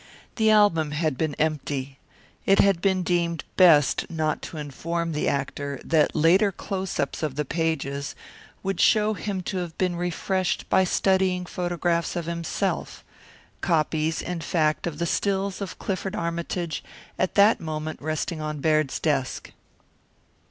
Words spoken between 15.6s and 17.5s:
of Clifford Armytage at